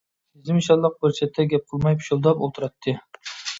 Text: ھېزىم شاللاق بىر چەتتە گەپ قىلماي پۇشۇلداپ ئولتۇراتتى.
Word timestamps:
ھېزىم 0.37 0.61
شاللاق 0.67 0.95
بىر 1.03 1.13
چەتتە 1.19 1.45
گەپ 1.53 1.69
قىلماي 1.75 1.99
پۇشۇلداپ 2.01 2.43
ئولتۇراتتى. 2.47 2.99